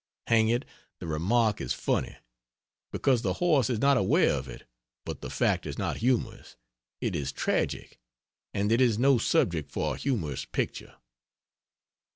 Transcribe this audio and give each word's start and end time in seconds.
Hang 0.25 0.47
it, 0.49 0.65
the 0.99 1.05
remark 1.05 1.61
is 1.61 1.73
funny 1.73 2.15
because 2.91 3.21
the 3.21 3.33
horse 3.33 3.69
is 3.69 3.77
not 3.77 3.97
aware 3.97 4.33
of 4.33 4.47
it 4.49 4.63
but 5.05 5.21
the 5.21 5.29
fact 5.29 5.67
is 5.67 5.77
not 5.77 5.97
humorous, 5.97 6.55
it 7.01 7.15
is 7.15 7.31
tragic 7.31 7.99
and 8.51 8.71
it 8.71 8.81
is 8.81 8.97
no 8.97 9.19
subject 9.19 9.69
for 9.71 9.93
a 9.93 9.97
humorous 9.99 10.43
picture. 10.43 10.95